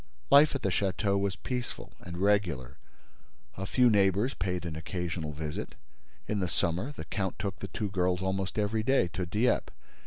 Life 0.31 0.55
at 0.55 0.63
the 0.63 0.69
château 0.71 1.15
was 1.19 1.35
peaceful 1.35 1.93
and 2.01 2.17
regular. 2.17 2.77
A 3.55 3.67
few 3.67 3.87
neighbors 3.87 4.33
paid 4.33 4.65
an 4.65 4.75
occasional 4.75 5.31
visit. 5.31 5.75
In 6.27 6.39
the 6.39 6.47
summer, 6.47 6.91
the 6.91 7.05
count 7.05 7.37
took 7.37 7.59
the 7.59 7.67
two 7.67 7.89
girls 7.89 8.19
almost 8.23 8.57
every 8.57 8.81
day 8.81 9.09
to 9.09 9.27
Dieppe. 9.27 9.71